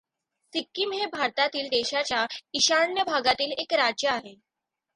[0.53, 2.25] सिक्कीम हे भारतातील देशाच्या
[2.53, 4.35] ईशान्य भागातील एक राज्य आहे.